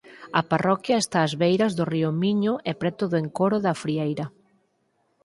A 0.39 0.41
parroquia 0.51 0.97
está 1.03 1.19
ás 1.27 1.33
beiras 1.41 1.75
do 1.77 1.85
río 1.93 2.09
Miño 2.23 2.53
e 2.69 2.71
preto 2.81 3.03
do 3.11 3.17
encoro 3.23 3.57
da 3.65 3.73
Frieira. 3.81 4.25